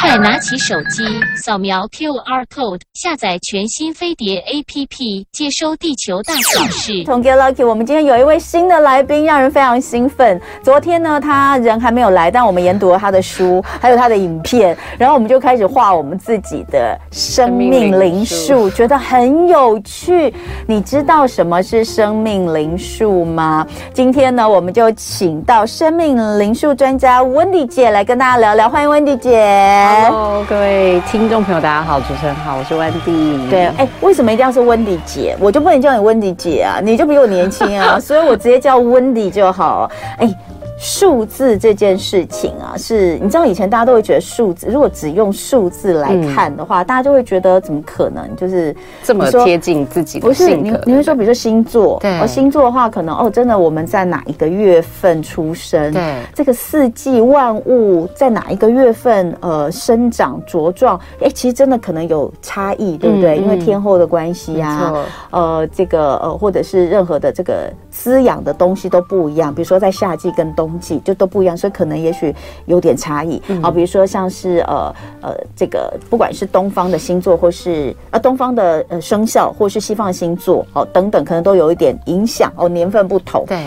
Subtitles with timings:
[0.00, 1.04] 快拿起手机
[1.36, 7.04] 扫描 QR code，下载全新飞碟 APP，接收地球大小事。
[7.04, 10.40] 同 Get Lucky，我们今天有一位新的来宾，让人非常兴奋。
[10.62, 20.32] 昨天呢，他人还没有来，但我们研读了他的书，还有他的影片，然后我们就开始画我们自己的生命灵数，觉得很有趣。
[20.66, 23.66] 你知道什么是生命灵数吗？
[23.92, 28.68] 今天呢，我们就请到生命灵数专家 Wendy 姐来跟大家聊聊。
[28.68, 29.67] 欢迎 Wendy 姐。
[29.70, 33.50] Hello，各位听众朋友，大家好，主持人好，我是 Wendy。
[33.50, 35.36] 对，哎，为什么一定要是 Wendy 姐？
[35.38, 36.80] 我就不能叫你 Wendy 姐啊？
[36.82, 39.90] 你就比我年轻啊， 所以我直接叫 Wendy 就好。
[40.16, 40.34] 哎。
[40.78, 50.54] 数字这件事情啊，是你知道以前大家都会觉得数字，如果只用数字来看的话，嗯、大家就会觉得怎么可能就是这么贴近自己的性格？
[50.54, 55.92] 不是，你你会说，比如说星座，对，星座的话，可能哦，真的我们在哪一个月份出生？
[55.92, 60.98] 对，这个四季万物在哪一个月份呃生长茁壮？
[61.20, 63.40] 哎，其实真的可能有差异，对不对？
[63.40, 64.94] 嗯、因为天候的关系啊，
[65.30, 67.68] 呃，这个呃，或者是任何的这个
[68.02, 69.52] 滋养的东西都不一样。
[69.52, 71.00] 比如说在夏季跟冬季。
[71.04, 72.34] 就都不一样，所以可能也许
[72.66, 73.40] 有点差异。
[73.62, 83.44] 啊，比如说像是呃呃，这个不管是东方的星座，或是呃东方的呃生肖，或是西方的星座，哦等等，可能都有一点影响哦，年份不同。
[83.46, 83.66] 对。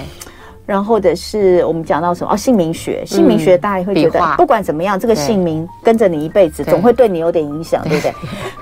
[0.72, 8.14] 然后或者是我们讲到什么哦，姓名学，姓名学大家也会觉得，不管怎么样，这个姓名跟着你一辈子，总会对你有点影响，对不对？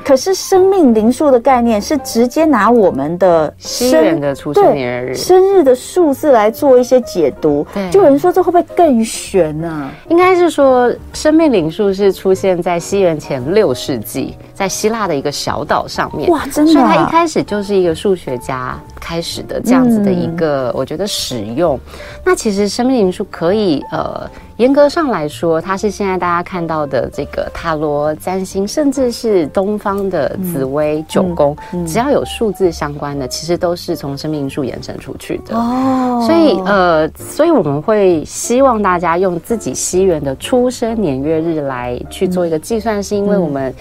[0.04, 7.64] 可是生命灵数的概念是直接拿我们的西元的出生年月日、生日的数字来做一些解读。
[7.92, 9.92] 就有人说这会不会更玄呢？
[10.08, 16.28] 应该是说生命灵数是出现在西元前六世纪，在希腊的一个小岛上面。
[16.32, 16.74] 哇，真的！
[16.74, 21.80] 所以他一开始就是一个数学家开始的这样子的一个，我觉得使用。
[22.23, 35.56] 那其实生命灵数可以，呃，严格上来说，它是现在大家看到的这个塔罗占星，甚至是东方的紫微九宫，嗯嗯嗯、只要有数字相关的，其实都是从生命灵数延伸出去的。
[35.56, 43.74] 哦，所以呃，所以我们会希望大家用自己西元的出生年月日来去做一个计算，是因为我们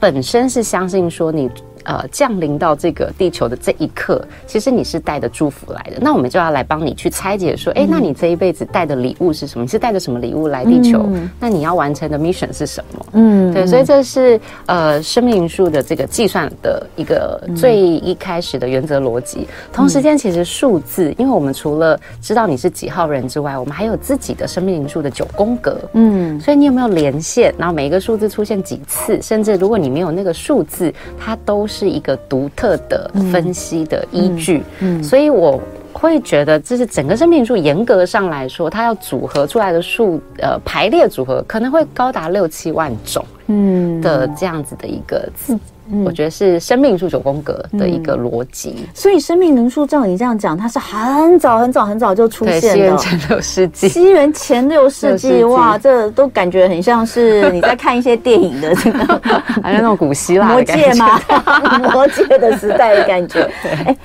[0.00, 1.50] 本身是相信说你。
[1.86, 5.98] 呃，降临到这个地球的这一刻，其实你是带着祝福来的。
[6.00, 9.62] 那我们就要来帮你去拆解，说，哎、欸，那你这一辈子带的礼物是什么？
[9.62, 11.04] 你是带着什么礼物来地球？
[11.06, 13.06] 嗯、那你要完成的 mission 是什么？
[13.12, 19.42] 嗯，对，所以这是呃生命灵数的这个计算的一个最一开始的原则逻辑。
[19.42, 25.78] 嗯、同时间，其实数字，因为我们除了知道你是几号人之外，我们还有自己的生命灵数的九宫格。
[25.92, 27.54] 嗯，所以你有没有连线？
[27.56, 31.75] 然后每一个数字出现几次，甚至如果你没有那个数字，它都是。
[31.76, 35.60] 是一个独特的分析的依据，嗯，所以我
[35.92, 45.58] 会觉得，这是整个生命数严格上来说，它要组合出来的数，呃，排列组合可能会高达六七万种，嗯，的这样子的一个字。
[45.90, 52.60] 嗯、我觉得是生命灵数九宫格的一个逻辑、嗯，所以生命灵数照你这样讲，它是很早很早很早就出现的。
[52.60, 58.98] 西元前六世纪，西元前六世纪，哇，这都感觉很像是你在看一些电影的这个，
[59.62, 61.20] 好像那种古希腊魔戒吗？
[61.92, 63.50] 魔戒的时代的感觉。
[63.84, 63.96] 哎，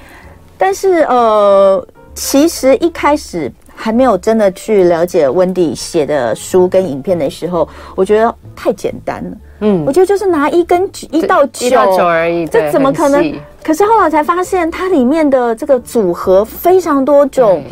[0.58, 9.38] 但是呃，其实一开始还没有真的去了解 Wendy 写的书跟影片的时候，我觉得太简单了。
[9.62, 13.34] 嗯，我觉得就是拿一根一到九，一到九而已，这怎么可能？
[13.64, 17.64] 可是后来才发现，它里面的这个组合非常多种。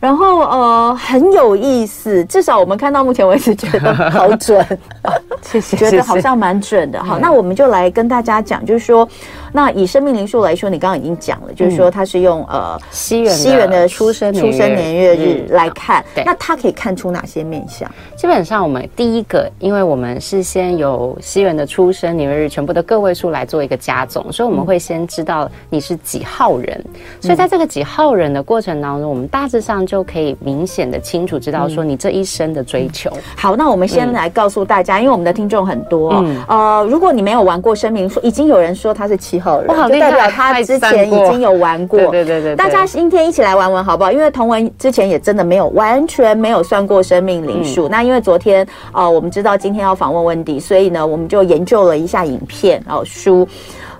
[0.00, 4.62] 然后呃很有意思，至少我们看到目前为止觉得好准，
[5.40, 7.02] 谢谢，觉得好像蛮准的。
[7.02, 9.08] 好，那我们就来跟大家讲，就是说，
[9.56, 15.46] 那以生命灵数来说，你刚刚已经讲了，就是说它是用呃西元西元的出生出生年月日。
[15.50, 17.88] 来看，那它可以看出哪些面相？
[18.16, 26.84] 基本上我们第一个，因为我们是先由西元的出生年月日全部的个位数来做一个加总，所以我们会先知道你是几号人。
[27.20, 33.08] 所以在这个几号人的过程当中，我们大致上就可以明显的清楚知道说你这一生的追求。
[33.14, 41.98] 嗯、好，那我们先来告诉大家，嗯、因为我们的听众很多，嗯、呃，如果你没有玩过生命，说已经有人说他是七号人，哇，就代表他之前已经有玩过。
[41.98, 44.10] 对对对对，大家今天一起来玩玩好不好？
[44.10, 47.86] 因为同文之前也真的没有完全没有算过生命灵数。
[47.88, 53.46] 嗯、那因为昨天啊、呃，我们知道今天要访问 Wendy，所以呢，我们就研究了一下影片然后书。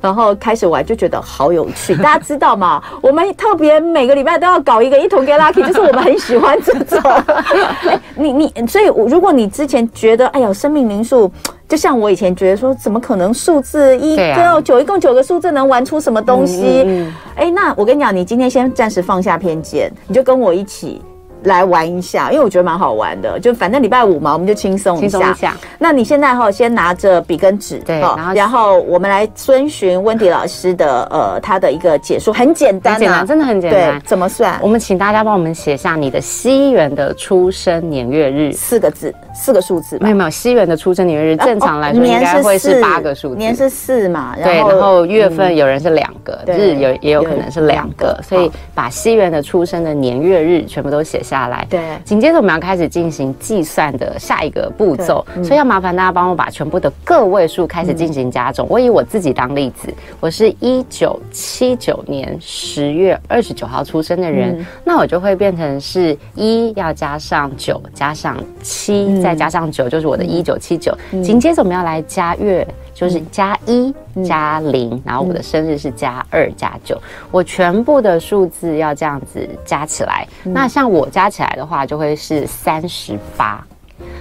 [0.01, 2.83] 然后开始玩就觉得好有趣，大家知道吗？
[3.01, 7.01] 我们特别每个礼拜都要搞一个一同 get lucky，就是我们很喜欢这种。
[7.89, 11.33] 哎，你你，所以如果你之前觉得，哎呀，生命灵数，
[11.67, 16.87] 就像我以前觉得说，怎么可能数字一到九，一共九个数字能玩出什么东西？
[17.35, 21.01] 哎，那我跟你讲，你今天先暂时放下偏见，你就跟我一起。
[21.45, 23.39] 来玩一下，因为我觉得蛮好玩的。
[23.39, 25.09] 就反正礼拜五嘛，我们就轻松一下。
[25.09, 25.57] 轻松一下。
[25.79, 33.99] 那你现在哈，先拿着笔跟纸，对，然后然后我们来遵循温迪老师的呃他的一个解说，很简单，简单，真的很简单。
[33.99, 34.59] 对，怎么算？
[34.63, 39.99] 我们请大家帮我们写下你的西元的出生年月日，四个字，四个数字。
[40.01, 51.67] 没有没有，西元的出生年月日正常来说应该会是八个数字，年是四嘛，对，然后月份有人是两个，日有也有可能是两个，所以把西元的出生的年月日全部都写下来。
[51.69, 58.67] 对，紧接着我们要开始进行计算的下一个步骤，所以要麻烦大家帮我把全部的个位数开始进行加总。
[58.69, 70.97] 我以我自己当例子，我是一九七九年十月二十九号出生的人，那我就会变成是一要加上九，加上七，再加上九，就是我的一九七九。
[71.23, 72.67] 紧接着我们要来加月。
[72.95, 73.93] 就是加一
[74.25, 76.97] 加零，然后我的生日是加二加九，
[77.33, 80.25] 我全部的数字要这样子加起来。
[80.45, 83.67] 那像我加起来的话，就会是三十八。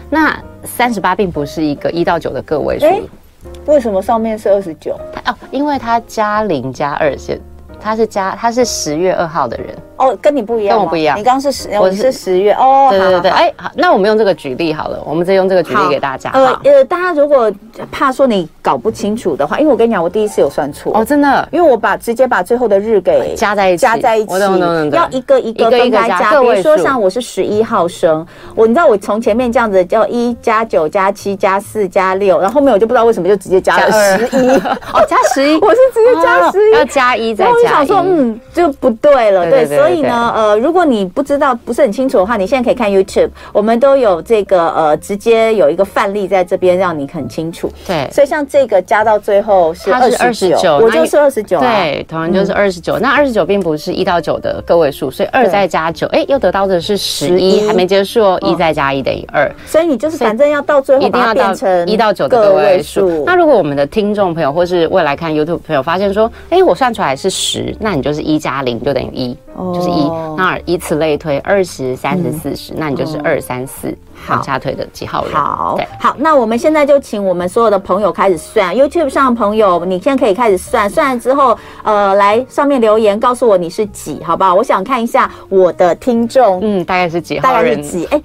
[0.09, 2.85] 那三十八并不是一个一到九的个位数，
[3.65, 4.97] 为什么上面是二十九？
[5.25, 7.41] 哦，因为它加零加二是，
[7.77, 9.75] 它是加，它是十月二号的人。
[9.97, 11.17] 哦，跟你不一样，跟我不一样。
[11.17, 12.87] 你刚刚是十，我是十月哦。
[12.89, 16.31] 对对对，哎，好，那我们用这个举例好了，我们直接用这个举例给大家。
[16.33, 17.51] 呃呃，大家如果
[17.91, 24.33] 怕说你搞不清楚的话，因为我跟你讲，我第一次有算错哦，真的，因为我把直接把最后的日给 加在一起，加在一起，
[24.91, 26.31] 要一个一个分开加。
[26.41, 28.25] 比如说像我是十一号生，
[28.55, 34.49] 我你知道我从前面这样子叫一加九加七加四加六，然后后面我就不知道为什么就直接加了十一
[34.93, 37.53] 哦，加十一， 我是直接加十一，要加一再加一。
[37.53, 40.53] 我想说，嗯，就不对了，对，所以呢，呃。
[40.63, 47.69] 如果你不知道不是很清楚的话，你现在可以看 YouTube，我们都有这个呃，直接有一个范例在这边，让你很清楚。
[47.85, 51.59] 对，所以像这个加到最后是二十九，我就是二十九。
[51.59, 52.97] 对，同样就是二十九。
[52.99, 58.39] 那二十九并不是一到九的个位数，所以二再加九，哎，又得到的是十一，还没结束哦。
[58.41, 63.23] 一再加一等于二，所以你就是反正要到最后一定要变成一到九的个位数。
[63.25, 70.09] 那如果我们的听众朋友或是未来看 YouTube 朋友发现说，哎，我算出来是十，那你就是一加零就等于一，就是一。
[70.37, 73.95] 那以此类推，二十、三十、四十，那你就是二三四
[74.29, 75.33] 往下推的几号人？
[75.33, 78.75] 好，好，那我们现在就请我们所有的朋友开始算。
[78.75, 84.55] YouTube 上的朋友，你现在可以开始算，算完之后，呃，来上面留言告诉我你是几，好不好？
[84.55, 87.75] 我想看一下我的听众，嗯，大概是几号人？
[87.75, 88.05] 大概是几？
[88.05, 88.21] 哎，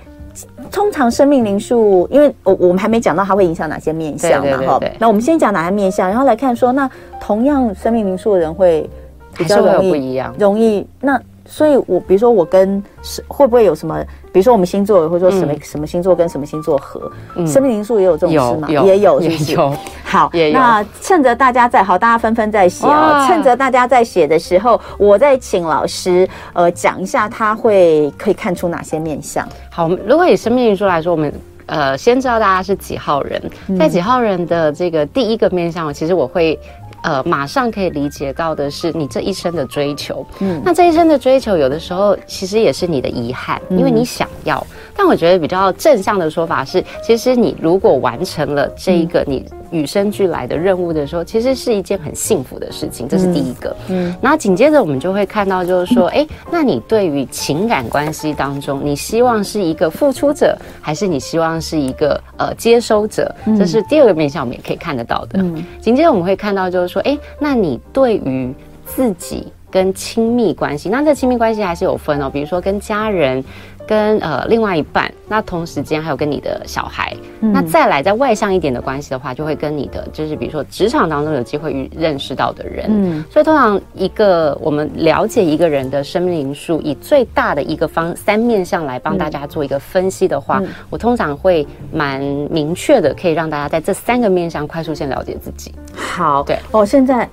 [0.71, 4.81] 通常生命灵数，因为我我们还没讲到它会影响哪些面相嘛，哈。
[4.99, 6.89] 那我们先讲哪些面相，然后来看说，那
[7.21, 8.89] 同样生命灵数的人会
[9.39, 11.19] 比较容易不一样，容易那。
[11.51, 14.05] 所以，我比如说，我跟是会不会有什么？
[14.31, 17.11] 比如说，我们星座会说什么什么星座跟什么星座合？
[17.47, 18.69] 生命灵数也有这种事吗？
[18.69, 19.57] 也有，是不是？
[20.05, 23.25] 好，那趁着大家在好，大家纷纷在写哦。
[23.27, 29.49] 趁着大家在写的时候，我再请老师呃讲一下，他会可以看出哪些面相。
[29.71, 31.33] 好，如果以生命灵数来说，我们
[31.65, 33.43] 呃先知道大家是几号人，
[33.79, 36.61] 在几号人的这个第一个面相，其实我会。
[37.03, 44.65] 呃，马上可以理解到的是你这一生的追求，嗯，那这一生的追求，有的时候其实也是你的遗憾，因为你想要。
[44.95, 53.77] 但我觉得比较正向的说法是，其实你如果完成了这一个你与生俱来的任务的时候，其实是一件很幸福的事情，这是第一个。
[53.89, 63.35] 嗯，然后紧接着我们就会看到，就是说，哎，那你对于情感关系当中，你希望是一个付出者，还是你希望是一个呃接收者？
[63.59, 65.41] 这是第二个面向，我们也可以看得到的。
[65.41, 68.55] 嗯，紧接着我们会看到，就是说，哎，那你对于
[68.87, 73.45] 自己跟亲密关系，那这亲密关系还是有分哦，比如说跟家人。
[73.89, 95.75] 跟呃另外一半，那同时间还有跟你的小孩，嗯、那再来再外向一点的关系的话，就会跟你的就是比如说职场当中有机会遇认识到的人，嗯，所以通常一个我们了解一个人的生命灵数，以最大的一个方三面向来帮大家做一个分析的话，嗯、我通常会蛮明确的，可以让大家在这三个面向快速先了解自己。
[95.97, 96.59] 好，对。
[96.73, 97.27] 哦，现在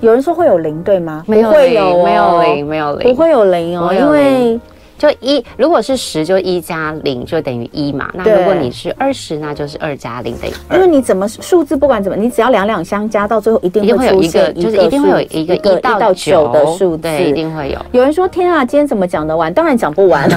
[0.00, 1.22] 有人说会有零对吗？
[1.26, 4.58] 没有零，没有零，没有零，不会有零哦，因为。
[4.98, 8.10] 就一，如果是十，就一加零就等于一嘛。
[8.12, 10.54] 那如果你是二十，那就是二加零等于。
[10.74, 17.78] 因为你怎么数字不管怎么，你只要两两相加，到最后一定会出现一个，就是一定会有一个一到九的数字，对，一定会有。
[17.92, 20.28] 有人说：“天啊，今天怎么讲得完？”当然讲不完。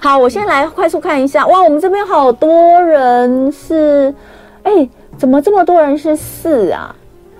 [0.00, 1.46] 好，我先来快速看一下。
[1.46, 4.14] 哇，我们这边好多人是，
[4.62, 6.94] 哎，怎么这么多人是四啊？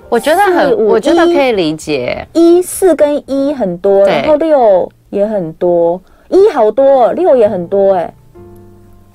[0.09, 2.27] 我觉得很，我觉得可以理解。
[2.33, 8.15] 一四跟一很多，然后六也很多，一好多，六也很多，哎，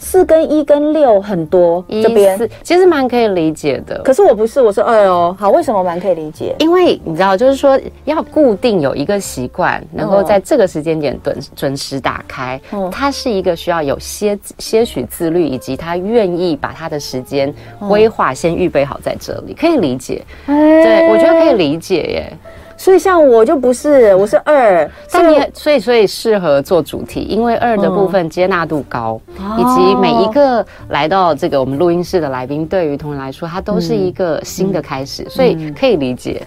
[0.01, 3.99] 四跟一跟六很多，这边其实蛮可以理解的。
[3.99, 5.33] 可是我不是，我是二哦。
[5.39, 6.55] 好，为什么蛮可以理解？
[6.57, 12.59] 因为你知道，就是说要固定有一个习惯，能够在这个时间点准准时打开，
[12.91, 17.53] 它是一个需要有些些许自律，以及他愿意把他的时间
[17.87, 20.23] 规划先预备好在这里，可以理解。
[20.47, 22.33] 对，我觉得可以理解耶。
[22.81, 36.41] 所以像我就不是，我是二，但你所以所以适合做主题，因为二的部分接纳度高，嗯、以及每一个来到这个我们录音室的来宾，对于同仁来说，它都是一个新的开始，嗯、所以可以理解。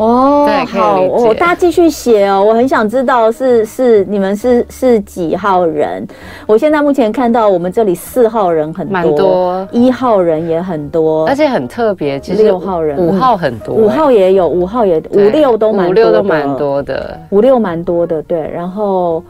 [0.00, 6.06] 哦，对，好，我大家继续写哦，我很想知道是是你们是是几号人？
[6.46, 19.22] 我现在目前看到我们这里四号人很多，蛮多，一号人也很多，而且很特别，其实六号人五号很多，五号也有，五号也五六都蛮五六都蛮多的，五六蛮多的，对，然后。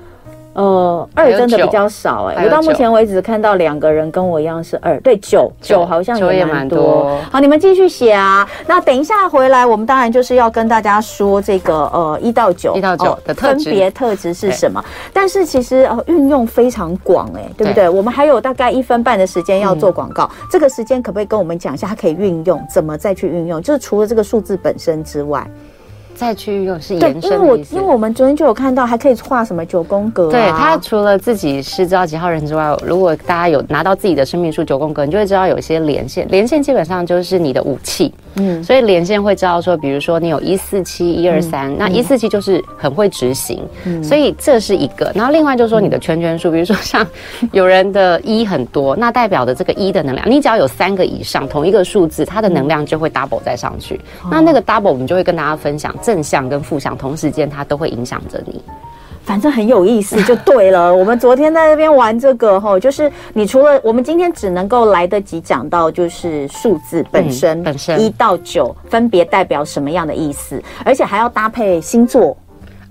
[0.61, 7.19] 呃，二真的比较少哎、欸，我到目前为止看到两个人跟我一样是二，对，九九好像也蛮多，多。
[7.31, 8.47] 好，你们继续写啊。
[8.67, 14.85] 那等一下回来，我们当然就是要跟大家说这个呃一到九一到九的分别特质是什么？
[15.14, 17.88] 但是其实呃运用非常广哎、欸，对不对，对？
[17.88, 23.62] 我们还有大概一分半的时间要做广告，嗯、这个时间可不可以跟我们讲一下，它可以运用怎么再去运用？
[23.62, 25.47] 就是除了这个数字本身之外。
[26.21, 27.31] 再去用是延伸的意思。
[27.31, 30.31] 对，因为我因为我们昨天就有看到，还可以画什么九宫格、啊。
[30.31, 36.29] 对，他除了自己是知道几号人之外，如果大家有拿到自己的生命数九宫格，你就会知道有一些连线。
[36.29, 38.12] 连线基本上就是你的武器。
[38.35, 43.61] 嗯，所以连线会知道说，比如说你有一四七一二三，那一四七就是很会执行。
[43.85, 45.11] 嗯，所以这是一个。
[45.15, 47.07] 然后另外就是说你的圈圈数，比如说像
[47.53, 54.01] 有人的一很多，那代表的这个一的能量，你只要有三个以上同一个数字，它的能量就会 double 再上去。
[54.31, 55.95] 那那个 double 我们就会跟大家分享。
[56.03, 58.63] 正向跟负向同时间，它都会影响着你。
[59.23, 60.95] 反正很有意思，就对了。
[60.95, 72.37] 我们昨天在那边玩这个哈，就是你除了我们今天只能够来得及讲到，就是数字本身，本身一到九分别代表什么样的意思，而且还要搭配星座。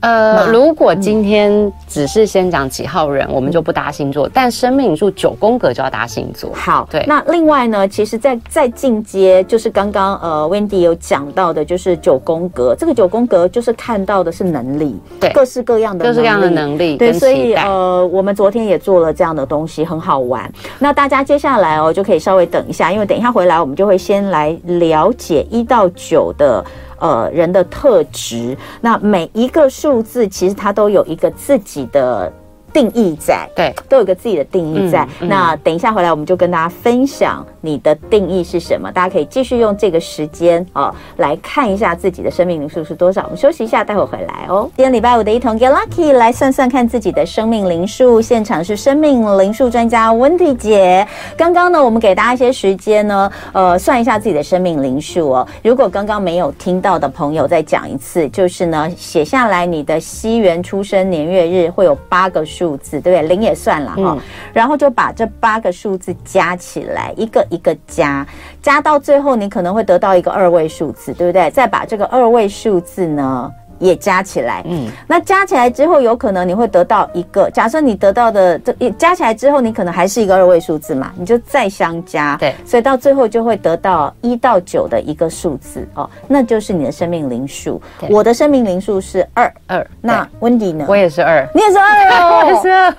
[0.01, 6.51] 呃，如果今天只是先讲几号人，嗯，我们就不搭星座，但生命灵数九宫格就要搭星座。
[6.53, 7.03] 好，对。
[7.06, 12.74] 那另外呢，其实在，在在进阶，就是刚刚呃，Wendy 有讲到的，就是九宫格。
[12.77, 16.96] 这个九宫格就是看到的是能力，对，各式各样的，各式各样的能力。
[16.96, 20.50] 对，所以呃，我们昨天也做了这样的东西，很好玩。
[20.77, 26.63] 那大家接下来哦，就可以稍微等一下，因为等一下回来，我们就会先来了解一到九的。
[27.00, 32.32] 呃，人的特质，那每一个数字其实它都有一个自己的。
[32.73, 35.07] 定义在，对，都有个自己的定义在。
[35.19, 38.91] 那等一下回来，我们就跟大家分享你的定义是什么。
[38.91, 43.23] 大家可以继续用这个时间啊、哦，来看一下自己的生命灵数是多少。
[43.23, 44.69] 我们休息一下，待会儿回来哦。
[44.75, 48.21] 今天礼拜五的一同 Get Lucky，来算算看自己的生命灵数。
[48.21, 51.07] 现场是生命灵数专家 Wendy 姐。
[51.35, 55.47] 刚刚呢，我们给大家一些时间呢，呃，算一下自己的生命灵数哦。
[55.63, 62.58] 如果刚刚没有听到的朋友，再讲一次，就是呢，写下来你的西元出生年月日会有八个数。
[62.59, 63.21] 数字对不对？
[63.29, 64.21] 零也算了哈、哦嗯，
[64.53, 68.27] 然后就把这八个数字加起来，一个一个加，
[68.61, 71.49] 加到最后你可能会得到一个二位数字，对不对？
[71.51, 73.49] 再把这个二位数字呢，
[73.79, 77.50] 也加起来，嗯，那加起来之后，有可能你会得到一个。
[77.50, 87.81] 假设你得到的这一加起来之后，你可能还是一个二位数字嘛，你就再相加，对，所以到最后就会得到一到九的一个数字哦，那就是你的生命灵数。
[88.09, 90.86] 我的生命灵数是二二，那 Wendy 呢？
[90.88, 92.95] 我也是二，你也是二哦， 我也是二，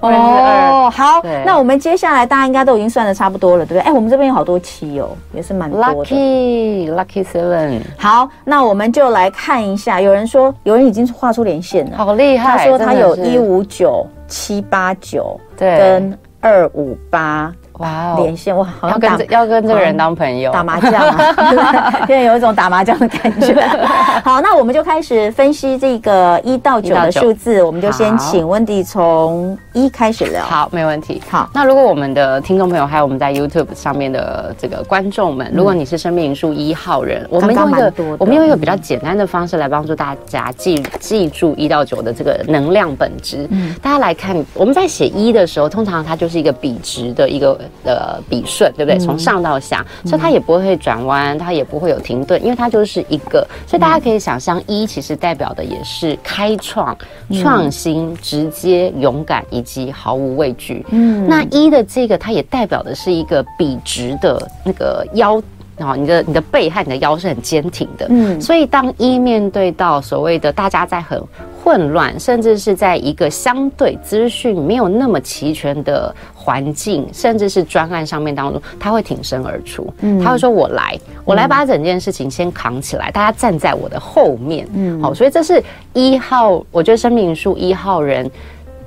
[0.10, 3.88] 哦，好，那我们接下来大家应该都已经算的差不多了，对不对？
[3.88, 7.80] 哎，我们这边有好多期哦，也是蛮多的，Lucky Lucky Seven。
[7.96, 10.00] 好，那我们就来看一下。
[10.07, 12.58] 有人说，有人已经画出连线了，好厉害！
[12.58, 17.52] 他说他有一五九七八九，对，跟二五八。
[17.78, 23.54] 哇、wow，连线哇，好像要跟要跟这个人当朋友，打麻将啊， 现在有一种打麻将的感觉。
[24.24, 30.44] 好，那我们就开始分析这个一到九的数字，我们就先请 Wendy 从一开始聊。
[30.44, 31.22] 好，没问题。
[31.30, 43.46] 好，那如果我们的听众朋友还有我们在 YouTube 上面的这个观众们，如果你是生命灵数一号人，嗯、我们用一个我们用一个比较简单的方式来帮助大家记记住一到九的这个能量本质。
[43.50, 47.56] 嗯，大家来看，我们在写一的时候，通常它就是一个笔直的一个。
[47.84, 48.98] 的笔顺，对不对？
[48.98, 53.46] 从上到下，嗯、所以它也不会转弯，它也不会有停顿，因为它就是一个。
[53.66, 56.96] 所以大家可以想象，一其实代表的也是开创、
[57.42, 60.84] 创新、直接、勇敢以及毫无畏惧。
[60.90, 65.42] 嗯，那一的这个，它也代表的是一个笔直的那个腰。
[65.76, 68.08] 然后你的你的背和你的腰是很坚挺的。
[68.10, 71.22] 嗯，所以当一面对到所谓的大家在很
[71.68, 79.86] 混乱，甚至是在一个相对资讯没有那么齐全的环境，甚至是专案上面当中，他会挺身而出。
[80.00, 88.30] 嗯，他会说：“我来，我来把整件事情先扛起来，大家站在我的后面。”嗯，好，所以这是一号，我觉得生命树一号人。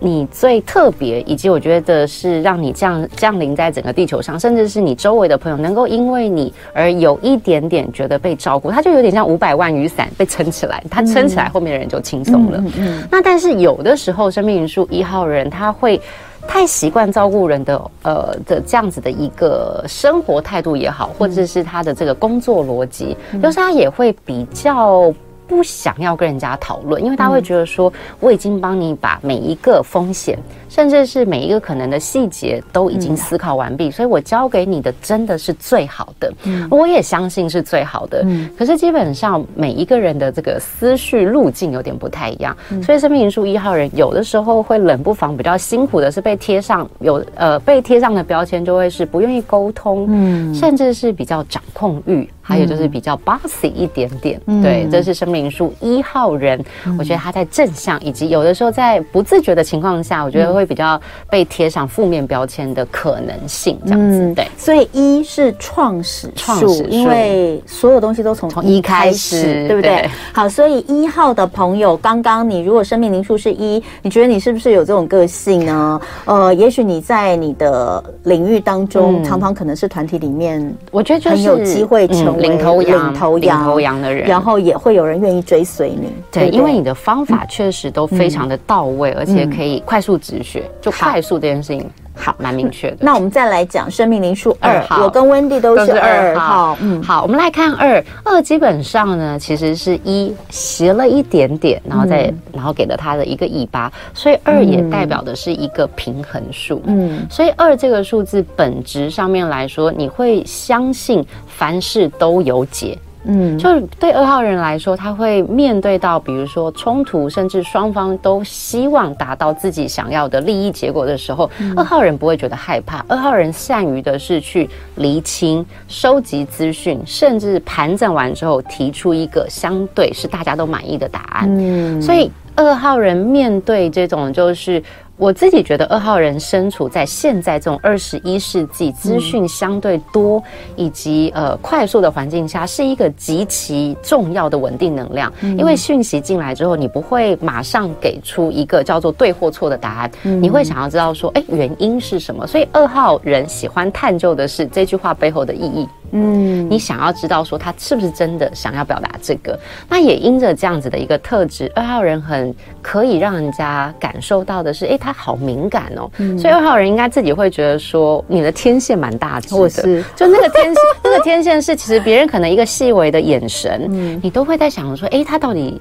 [0.03, 12.57] 你最特别，以及我觉得是让你降降临在整个地球上，甚至是你周围的朋友能够因为你而有一点点觉得被照顾，他就有点像五百万雨伞被撑起来，他撑起来，后面的人就轻松了。
[12.57, 13.07] 嗯嗯嗯。
[13.11, 16.01] 那但是有的时候，生命灵数一号人他会
[16.47, 25.13] 太习惯照顾人的，呃的这样子的一个生活态度也好，或者是他的这个工作逻辑，就是他也会比较。
[25.51, 27.91] 不想要跟人家讨论，因为他会觉得说，
[28.21, 30.39] 我已经帮你把每一个风险。
[30.71, 38.23] 甚至是每一个可能的细节都已经思考完毕，嗯，所以我教给你的真的是最好的，嗯，我也相信是最好的。
[38.25, 60.60] 嗯，可是基本上每一个人的这个思绪路径有点不太一样，嗯，所以生命灵数一号人有的时候会冷不防比较辛苦的是被贴上有呃被贴上的标签就会是不愿意沟通，嗯，甚至是比较掌控欲，还有就是比较 bossy 一点点，嗯，对，这是生命灵数一号人，嗯，我觉得他在正向以及有的时候在不自觉的情况下，我觉得会。
[60.61, 69.75] 会比较被贴上负面标签的可能性，这样子对，所以一是创始创始，因为所有东西都从从一开始，对。
[69.75, 70.07] 不对？
[70.31, 75.99] 好，所以一号的朋友，刚刚你如果生命灵数是一，你觉得你是不是有这种个性呢？
[76.25, 90.15] 呃，也许你在你的领域当中，常常可能是团体里面，我觉得很有机会成为领头羊、领头羊、领头羊的人，然后也会有人愿意追随你，对，因为你的方法确实都非常的到位，而且可以快速
[90.51, 90.63] 直。
[90.81, 92.97] 就快速这件事情好，蛮明确的。
[92.99, 96.77] 那我们再来讲生命灵数二号，我跟温蒂都是二号。
[96.81, 106.81] 嗯，好，我们来看二二，基本上呢，其实是一斜了一点点，然后再然后给了它的一个尾巴，所以二也代表的是一个平衡数。
[106.85, 112.97] 嗯，所以二这个数字本质上面来说，你会相信凡事都有解。
[113.23, 123.05] 嗯，就是对二号人来说，他会面对到比如说冲突，甚至双方都希望达到自己想要的利益结果的时候，嗯，二号人不会觉得害怕。
[123.07, 131.47] 二号人善于的是去厘清、收集资讯，甚至盘整完之后提出一个相对是大家都满意的答案。
[131.49, 134.81] 嗯，所以二号人面对这种就是。
[135.21, 140.41] 我自己觉得二号人身处在现在这种二十一世纪资讯相对多
[140.75, 145.31] 以及呃快速的环境下，是一个极其重要的稳定能量。
[145.43, 152.47] 因为讯息进来之后，你不会马上给出一个叫做对或错的答案，你会想要知道说，哎，原因是什么？
[152.47, 155.87] 所以二号人喜欢探究的是这句话背后的意义。
[156.11, 159.57] 嗯，你想要知道说他是不是真的想要表达这个？
[159.87, 165.15] 那也因着这样子的一个特质，二号人很可以让人家感受到的是，哎，他。
[165.21, 175.79] 好敏感哦，嗯、所以二号人应该自己会觉得说，你的天线蛮大只的，是 就那个天线， 那个天线是其实别人可能一个细微的眼神，嗯、你都会在想说，哎，他到底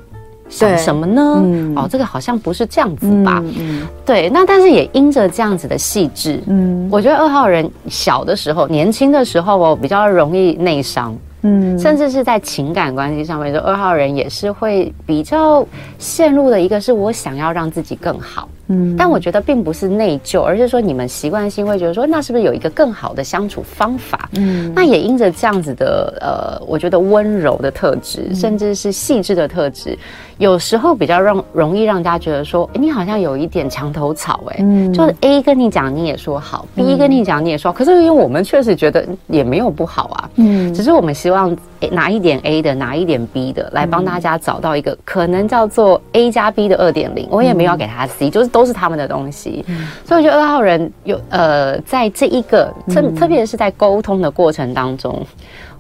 [0.51, 1.41] 想什么呢？
[1.43, 3.41] 嗯、哦，这个好像不是这样子吧？
[3.45, 11.17] 嗯嗯、对，那但是也因着这样子的细致，嗯，我觉得二号人小的时候、年轻的时候哦，比较容易内伤。
[11.43, 15.65] 嗯，甚至是在情感关系上面，就二号人也是会比较
[15.99, 18.47] 陷入的一个，是我想要让自己更好。
[18.71, 24.31] 嗯，但我觉得并不是内疚，而是说你们习惯性会觉得说，那是不是有一个更好的相处方法？
[24.37, 29.99] 嗯，那也因着这样子的呃，我觉得温柔的特质，甚至是细致的特质。
[30.39, 41.55] 有时候比较让容易让大家觉得说，欸，你好像有一点墙头草，欸，哎，嗯，就是 A 跟你讲你也说好，B 跟你讲你也说好，可是因为我们确实觉得也没有不好啊，嗯，只是我们希望
[41.89, 49.65] 拿一点 A 的，拿一点 B 的，来帮大家找到一个可能叫做 A 加 B 的二点零，我也没有要给他 C，就是都是他们的东西，
[50.05, 55.27] 所以我觉得二号人有呃，在这一个特特别是在沟通的过程当中。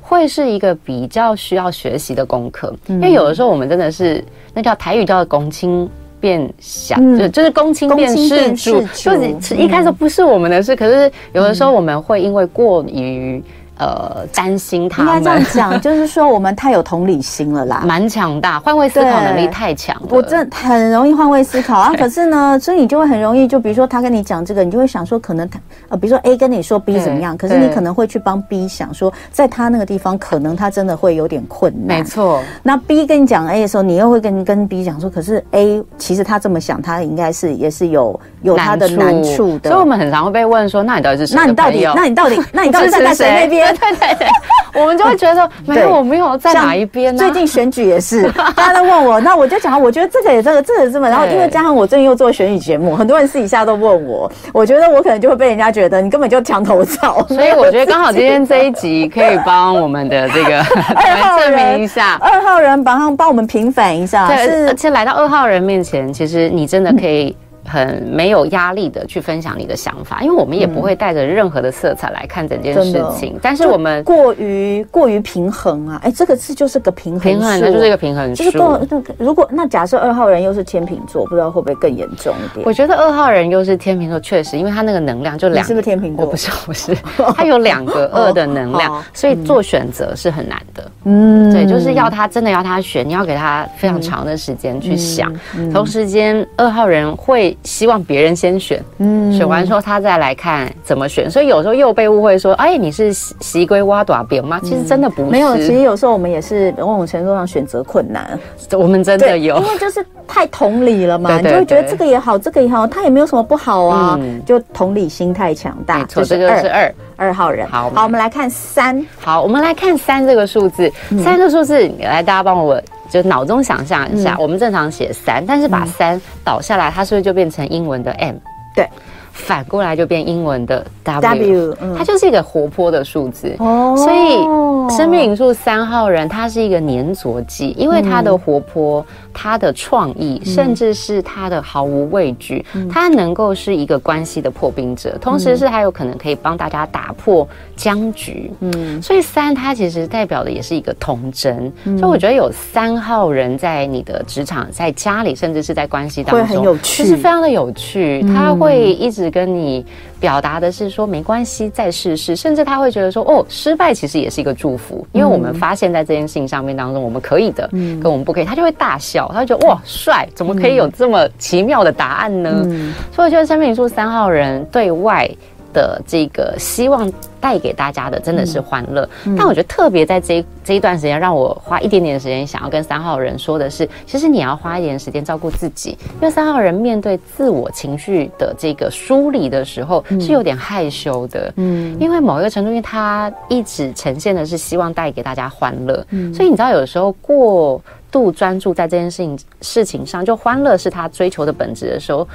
[0.02, 13.40] 会是一个比较需要学习的功课，因为有的时候我们真的是那叫台语叫公亲变小，就就是公亲变事主，就是一开始不是我们的事，可是有的时候我们会因为过于。
[13.80, 15.16] 呃，担心他们。
[15.16, 19.96] 应该这样讲， 就是说我们太有同理心了啦，蛮强大，换位思考能力太强。
[20.10, 31.98] 我真很容易换位思考啊， 可是呢，所以你就会很容易，就比如说他跟你讲这个，你就会想说，可能他呃，比如说 A 跟你说 B 怎么样，可是你可能会去帮 B 想说，在他那个地方，可能他真的会有点困难。
[31.98, 32.42] 没错。
[32.62, 39.70] 那 B 跟你讲 A 的时候，你又会跟跟 B 讲说，可是 A 其实他这么想，他应该是也是有有他的难处的。
[39.70, 41.36] 所以我们很常会被问说，那你到底是谁？
[41.36, 43.69] 那你到底，那你到底，那你到底站在谁那边？
[43.78, 44.28] 对对对。
[44.72, 47.18] 我们就会觉得 没有，我没有在哪一边呢？
[47.18, 51.08] 最近选举也是，大家都问我，那我就讲，我觉得这个也这个，这个也这么。
[51.08, 57.26] 然后因为加上我最近又做选举节目，很多人私底下都问我，我觉得我可能就会被人家觉得你根本就墙头草。
[57.26, 60.58] 所以我觉得刚好今天这一集可以帮我们的这个
[60.94, 64.28] 二号人证明一下，二号人帮他帮我们平反一下。
[64.28, 67.36] 对，而且来到二号人面前，其实你真的可以。
[67.70, 73.38] 很没有压力的去分享你的想法，因为我们也不会带着任何的色彩来看整件事情。
[73.40, 78.44] 但是我们过于过于平衡啊，哎，这个字就是个平衡，平衡的就是一个平衡数。
[78.44, 82.66] 就是那如果那假设二号人又是天秤座，不知道会不会更严重一点？
[82.66, 86.24] 我觉得二号人又是天秤座，确实，因为他那个能量就两，是不是天秤座？
[86.24, 86.96] 我不是，不是，
[87.36, 90.90] 他有两个二的能量，所以做选择是很难的。
[91.04, 95.32] 嗯，对，就是要他真的要他选，你要给他非常长的时间去想。
[95.72, 98.30] 同时间，二号人会希望别人。
[98.40, 104.58] 先选，嗯，选完之后他再来看怎么选，所以有时候又被误会说，哎，你是习龟挖短扁吗？
[104.62, 105.56] 其实真的不是，没有。
[105.56, 108.38] 其实有时候我们也是某种程度上选择困难，
[108.72, 115.98] 我们真的有，因为就是太同理了嘛， 你就会觉得这个也好，这个也好，他也没有什么不好啊，就同理心太强大。
[115.98, 117.68] 没错，这个是二二号人。
[117.68, 119.04] 好，好，我们来看三。
[119.18, 120.90] 好，我们来看三这个数字，
[121.22, 128.36] 三这个数字，来大家帮我就脑中想象一下，我们正常写三，但是把三倒下来，它是不是就变成英文的 M？
[128.74, 128.88] 对，
[129.32, 133.94] 反过来就变英文的 W，它就是一个活泼的数字哦。
[133.96, 139.04] 所以生命灵数三号人，他是一个粘着剂，因为他的活泼。
[139.32, 148.50] 他的创意，甚至是他的毫无畏惧，嗯、他能够是一个关系的破冰者，同时是还有可能可以帮大家打破僵局。
[148.60, 151.72] 嗯，所以三它其实代表的也是一个童真。
[151.84, 158.22] 嗯、所以我觉得有三号人在你的职场、在家里，甚至是在关系当中，会很有趣，就是非常的有趣。
[158.34, 159.84] 他会一直跟你。
[160.20, 172.62] 表达的是说没关系，再试试，甚至他会觉得说哦，失败其实也是一个祝福，因为我们发现在这件事情上面当中，我们可以的，嗯，跟我们不可以，他就会大笑，他就觉得哇，帅，怎么可以有这么奇妙的答案呢？
[172.66, 175.28] 嗯，所以我觉得生命灵数三号人对外
[175.72, 197.80] 的这个希望带给大家的真的是欢乐，嗯、但我觉得特别在这这一段时间，让我花一点点时间想要跟三号人说的是，其实你要花一点时间照顾自己，因为三号人面对自我情绪的这个梳理的时候是有点害羞的，嗯，因为某一个程度，因为他一直呈现的是希望带给大家欢乐，嗯，所以你知道有时候过
[198.10, 202.28] 度专注在这件事情事情上，就欢乐是他追求的本质的时候。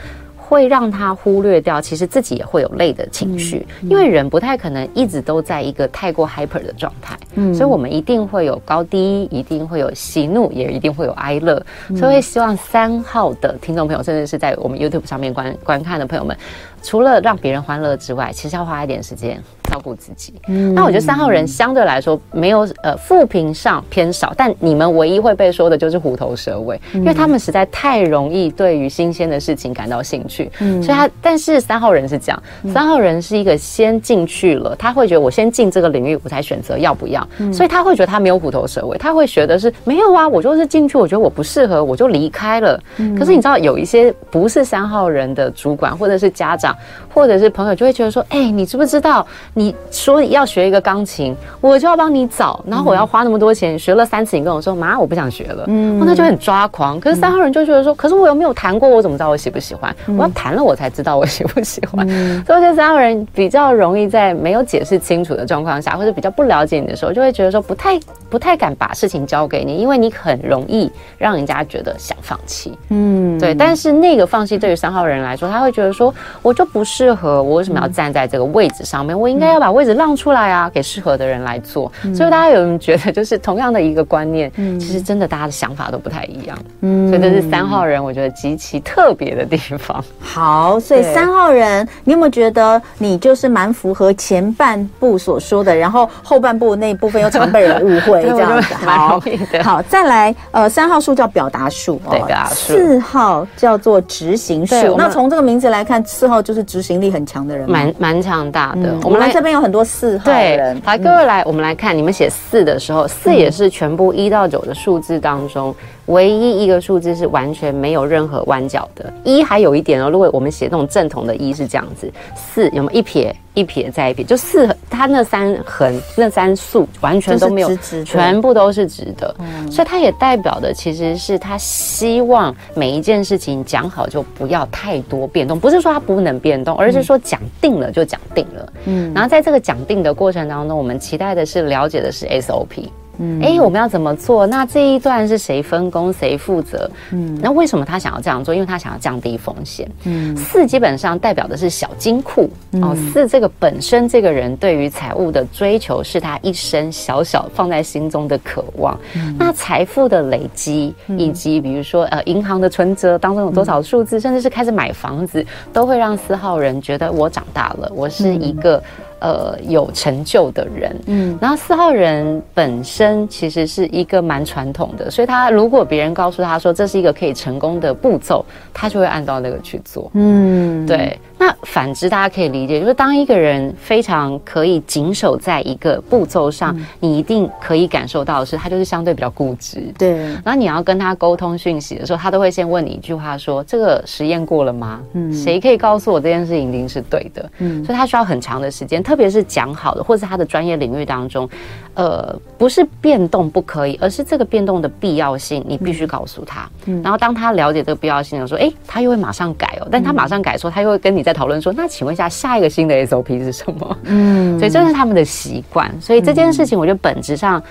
[0.48, 16.38] 会让他忽略掉，其实自己也会有累的情绪，嗯嗯、因为人不太可能一直都在一个太过 hyper 的状态，嗯，所以我们一定会有高低，一定会有喜怒，也一定会有哀乐，嗯、所以会希望三号的听众朋友，甚至是在我们 YouTube 上面观观看的朋友们，
[16.84, 19.42] 除了让别人欢乐之外，其实要花一点时间。
[19.76, 42.82] 照顾自己，嗯，那我觉得三号人相对来说没有呃负评上偏少，但你们唯一会被说的就是虎头蛇尾，嗯、因为他们实在太容易对于新鲜的事情感到兴趣，嗯，所以他但是三号人是这样，嗯、三号人是一个先进去了，他会觉得我先进这个领域，我才选择要不要，嗯、所以他会觉得他没有虎头蛇尾，他会觉得是没有啊，我就是进去，我觉得我不适合，我就离开了。
[42.96, 46.74] 嗯、可是你知道有一些不是三号人的主管或者是家长
[47.14, 49.65] 或者是朋友就会觉得说，哎、欸，你知不知道你？
[49.66, 57.00] 你说要学一个钢琴，我就要帮你找，然后我要花那么多钱，学了三次，你跟我说妈，我不想学了，嗯，那就很抓狂。
[57.00, 59.96] 可是三号人就觉得说，可是我又没有弹过，我怎么知道我喜不喜欢？
[60.06, 62.08] 我要弹了，我才知道我喜不喜欢。
[62.46, 68.00] 所以这三号人比较容易在没有解释清楚的状况下，或者比较不了解你的时候，就会觉得说不太
[68.30, 72.78] 不太敢把事情交给你，因为你很容易让人家觉得想放弃。
[72.90, 73.56] 嗯，对。
[73.56, 79.18] 但是那个放弃对于三号人来说，他会觉得说，我就不适合，我为什么要站在这个位置上面？
[79.18, 79.96] 我应该要把位置。
[79.96, 81.90] 让出来啊，给适合的人来做。
[82.04, 86.58] 嗯、所以大家有人觉得，就是同样的一个观念，嗯、其实真的大家的想法都不太一样。
[86.82, 90.04] 嗯，所以这是三号人，我觉得极其特别的地方。
[90.20, 98.74] 好，所以三号人，你有没有觉得你就是蛮符合前半部所说的，然后后半部那一部分又常被人误会 这样子？
[98.74, 99.22] 好，
[99.64, 102.74] 好，再来，呃，三号数叫表达数，对，表达数。
[102.74, 104.98] 四号叫做执行数。
[104.98, 108.92] 那从这个名字来看，四号就是执行力很强的人，蛮蛮强大的。
[108.92, 109.84] 嗯、我们来这边有很多。
[109.84, 115.76] 四号人，来各位来，我们来看你们写四的时候，四也是全部一到九的数字当中
[116.08, 119.12] 唯一一个数字是完全没有任何弯角的。
[119.24, 129.36] 一还有一点哦，如果我们写那种正统的一是这样子，四有没有一撇一撇再一撇，就四它那三横那三竖完全都没有，直直全部都是直的。
[129.40, 138.74] 嗯，所以它也代表的其实是他希望每一件事情讲好就不要太多变动，不是说它不能变动，而是说讲定了就讲定了。
[138.86, 142.90] 嗯，然后在这个讲定的过程当中，我们期待的是了解的是 SOP。
[143.20, 144.46] 嗯，哎，我们要怎么做？
[144.48, 146.90] 那这一段是谁分工，谁负责？
[147.12, 148.54] 嗯，那为什么他想要这样做？
[148.54, 149.90] 因为他想要降低风险。
[150.04, 152.96] 嗯，四基本上代表的是小金库、嗯、哦。
[153.12, 158.98] 四这个本身这个人对于财务的追求是他一生小小放在心中的渴望。
[159.16, 168.82] 嗯、那财富的累积，以及比如说呃银行的存折当中有多少数字，嗯、甚至是开始买房子，都会让四号人觉得我长大了，我是一个。
[169.20, 181.18] 呃，有成就的人，嗯，然后四号人本身其实是一个蛮传统的，所以他如果别人告诉他说这是一个可以成功的步骤，他就会按照那个去做，嗯，对。
[181.38, 189.94] 那反之，大家可以理解，就是当一个人非常可以谨守在一个步骤上，嗯、你一定可以感受到的是，他就是相对比较固执。
[189.98, 190.18] 对。
[190.18, 195.02] 然后你要跟他沟通讯息的时候，他都会先问你一句话说：“这个实验过了吗？
[195.12, 201.50] 嗯，谁可以告诉我这件事情一定是对的？”嗯，所以他需要很长的时间，特别是讲好的，或是他的专业领域当中，
[201.96, 206.70] 呃，不是变动不可以，而是这个变动的必要性，你必须告诉他。
[206.86, 207.02] 嗯。
[207.04, 209.88] 然后当他了解这个必要性的时候，哎，他又会马上改哦。
[209.92, 211.25] 但他马上改的时候，他又会跟你。
[211.26, 213.98] 在讨论说，那请问一下，下一个新的 SOP 是什么？
[214.04, 215.92] 嗯，所以这是他们的习惯。
[216.00, 217.62] 所以这件事情，我觉得本质上，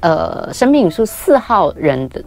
[0.00, 2.20] 呃，生命灵数四号人的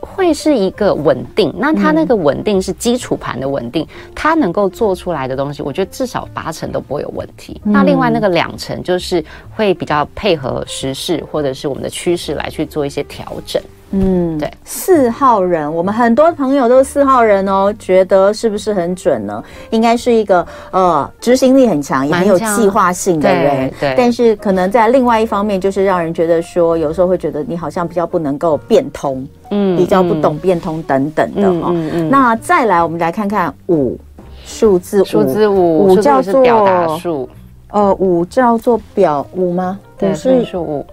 [0.00, 1.52] 会是一个稳定。
[1.58, 7.60] 那他那个稳定是基础盘的稳定，他能够做出来的东西，我觉得至少八成都不会有问题。
[7.64, 9.24] 那另外那个两成，就是
[9.56, 13.60] 会比较配合时事或者是我们的趋势来去做一些调整。
[13.96, 19.42] 嗯，对，四号人，我们很多朋友都是四号人哦，觉得是不是很准呢？
[19.70, 23.70] 应该是一个呃执行力很强，也很有计划性的人。
[23.78, 31.72] 对，对，但是可能在另外一方面，就是让人觉得说，有时候会觉得你好像比较不能够变通，嗯，比较不懂变通等等的哈、哦。
[31.72, 33.96] 嗯，嗯，嗯，那再来，我们来看看五
[34.44, 37.28] 数字五，数字五，五叫做表达数，
[37.70, 39.78] 呃，五叫做表五吗？
[39.96, 40.84] 对，是五。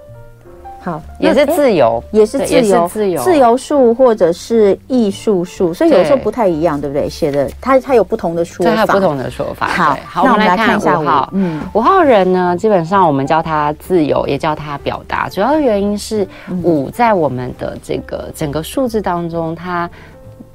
[0.84, 7.08] 好，也是自由，也是自由，自由，自由数或者是艺术数，所以有时候不太一样，对不对？
[7.08, 9.68] 写的它它有不同的说法，它有不同的说法。
[9.68, 11.30] 好，好，那我们来看一下五号。
[11.34, 15.30] 嗯，五号人呢，基本上我们叫他自由，也叫他表达。
[15.30, 16.28] 主要的原因是
[16.64, 19.90] 五在我们的这个整个数字当中，它。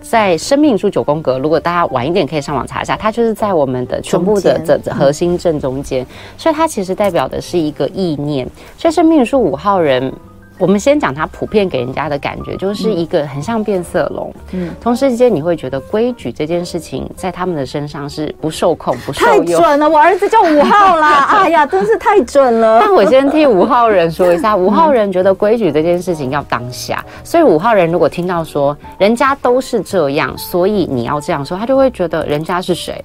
[0.01, 6.07] 在生命灵数九宫格，如果大家晚一点可以上网查一下，它就是在我们的全部的这这核心正中间，嗯、
[6.39, 8.49] 所以它其实代表的是一个意念。
[8.79, 10.13] 所以生命灵数五号人。
[10.59, 14.35] 我们先讲它普遍给人家的感觉，就是一个很像变色龙。
[14.53, 19.61] 嗯，同时之间你会觉得规矩这件事情在他们的身上是不受控、不受用。
[19.61, 21.25] 太准了，我儿子叫五号啦！
[21.45, 22.81] 哎呀，真是太准了。
[22.81, 33.03] 但我先替五号人说一下，五号人觉得规矩这件事情要当下，所以五号人如果听到说人家都是这样，所以你要这样说，他就会觉得人家是谁？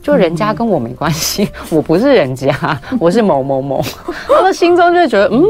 [0.00, 2.54] 就人家跟我没关系，我不是人家，
[2.98, 3.82] 我是某某某。
[4.26, 5.44] 他的心中就会觉得嗯。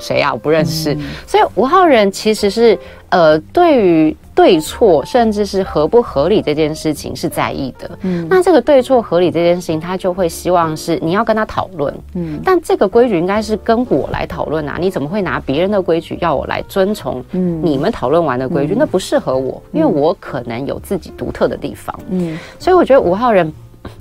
[0.00, 0.32] 谁呀、啊？
[0.32, 0.94] 我不认识。
[0.94, 2.76] 嗯、所以五号人其实是
[3.10, 7.90] 呃，对于对错，甚至是合不合理这件事情是在意的。
[8.02, 11.94] 嗯，那这个对错合理这件事情，他就会希望是你要跟他讨论。
[12.14, 14.78] 嗯，但这个规矩应该是跟我来讨论啊！
[14.80, 17.22] 你怎么会拿别人的规矩要我来遵从？
[17.32, 21.94] 嗯，你们讨论完的规矩，嗯、那不适合我，因为我可能有自己独特的地方。
[22.08, 23.52] 嗯，所以我觉得五号人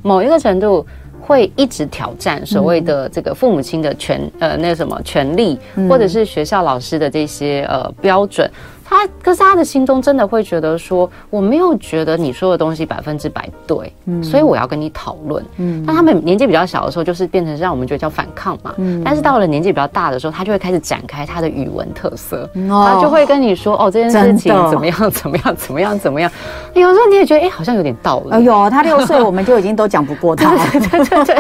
[0.02, 0.86] 某一个程度。
[1.30, 8.50] 会一直挑战所谓的这个父母亲的权，呃，那个什么权利，或者是学校老师的这些呃标准。
[8.90, 15.84] 他可是他的心中真的会觉得说，我没有觉得你说的东西百分之百对，嗯，所以我要跟你讨论，嗯。
[15.86, 19.04] 那他们年纪比较小的时候，就是变成让我们觉得叫反抗嘛，嗯。
[19.06, 26.32] 但是到了年纪比较大的时候，他就会开始展开他的语文特色，他就会跟你说，哦，这件事情怎么样，怎么样，怎么样，怎么样。
[26.74, 28.32] 有时候你也觉得，哎，好像有点道理。
[28.32, 30.62] 哎呦，他六岁，我们就已经都讲不过他 了。
[30.72, 31.36] 对对对对。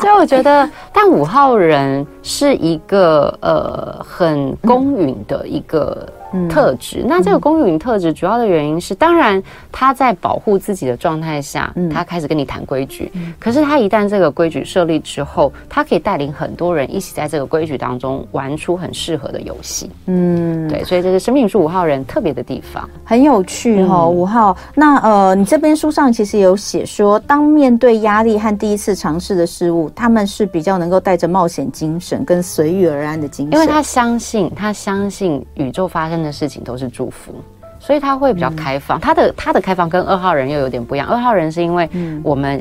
[0.00, 6.06] 所以我觉得，但五号人是一个呃很公允的一个。
[6.48, 13.10] 特质，那这个公允特质主要的原因是，当然他在保护自己的状态下，他开始跟你谈规矩。
[13.38, 19.90] 可是他一旦这个规矩设立之后，他可以带领很多人一起在这个规矩当中玩出很适合的游戏。
[20.06, 24.08] 嗯，对，所以这是生命灵数五号人特别的地方，很有趣哈、哦。
[24.08, 37.34] 五号，那呃，你这边书上其实有写说，当面对压力和第一次尝试的事物，他们是比较能够带着冒险精神跟随遇而安的精神，因为他相信，他相信宇宙发生的事情都是祝福，
[37.78, 39.00] 所以他会比较开放。
[39.00, 41.06] 他的他的开放跟二号人又有点不一样。
[41.06, 41.88] 二号人是因为
[42.22, 42.60] 我们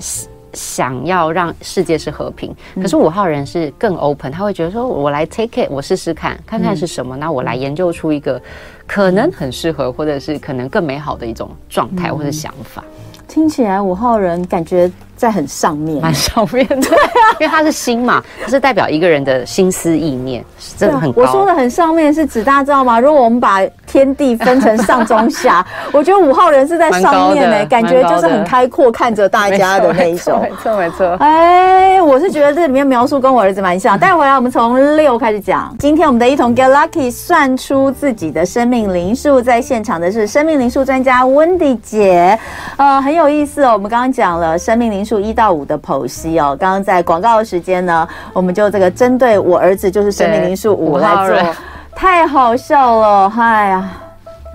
[0.54, 8.41] 想要让世界是和平，可是五号人是更 open，他会觉得说，我来 take it，我试试看，看看是什么，那我来研究出一个
[8.88, 12.84] 可能很适合，或者是可能更美好的一种状态或者想法。
[13.28, 20.44] 听起来五号人感觉在很上面，蛮上面的，对啊，因为它是心嘛，他是代表一个人的心思意念，
[20.78, 21.22] 真的很高。
[21.22, 23.00] 我说的很上面是指大家知道吗？
[23.00, 30.42] 如果我们把天地分成上中下， 我觉得五号人是在上面呢、欸，感觉就是很开阔，看着大家的那一种。
[30.42, 31.18] 没错，没错。
[31.20, 34.00] 哎，我是觉得这里面描述跟我儿子蛮像。
[34.00, 35.76] 待会儿我们从六开始讲。
[35.80, 42.38] 今天我们的一同 Get Lucky 算出自己的生命灵数，在现场的是生命灵数专家 Wendy 姐，
[42.78, 43.74] 呃，很有意思哦。
[43.74, 51.56] 我们刚刚讲了生命灵数一到五的剖析哦，刚刚在广告的时间呢，我们就这个针对我儿子就是生命灵数五来做，
[51.95, 53.89] 太好笑了，嗨呀！